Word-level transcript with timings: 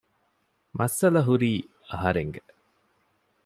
މައްސަލަ 0.77 1.21
ހުރީ 1.27 1.51
އަހަރެންގެ 1.89 2.41